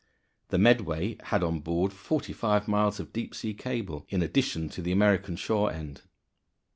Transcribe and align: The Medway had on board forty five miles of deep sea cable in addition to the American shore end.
The 0.47 0.57
Medway 0.57 1.15
had 1.25 1.43
on 1.43 1.59
board 1.59 1.93
forty 1.93 2.33
five 2.33 2.67
miles 2.67 2.99
of 2.99 3.13
deep 3.13 3.35
sea 3.35 3.53
cable 3.53 4.07
in 4.09 4.23
addition 4.23 4.67
to 4.69 4.81
the 4.81 4.91
American 4.91 5.35
shore 5.35 5.71
end. 5.71 6.01